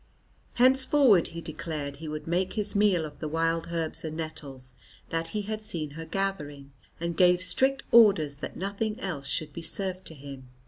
Henceforward 0.55 1.27
he 1.27 1.41
declared 1.41 1.97
he 1.97 2.07
would 2.07 2.25
make 2.25 2.53
his 2.53 2.75
meal 2.75 3.05
of 3.05 3.19
the 3.19 3.27
wild 3.27 3.67
herbs 3.71 4.03
and 4.03 4.17
nettles 4.17 4.73
that 5.09 5.27
he 5.27 5.43
had 5.43 5.61
seen 5.61 5.91
her 5.91 6.05
gathering, 6.05 6.71
and 6.99 7.15
gave 7.15 7.43
strict 7.43 7.83
orders 7.91 8.37
that 8.37 8.57
nothing 8.57 8.99
else 8.99 9.27
should 9.27 9.53
be 9.53 9.61
served 9.61 10.05
to 10.05 10.15
him. 10.15 10.49